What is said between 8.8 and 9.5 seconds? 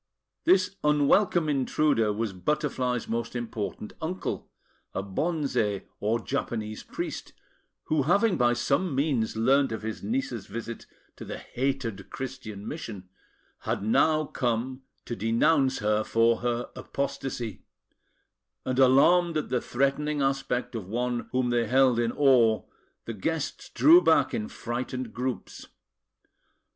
means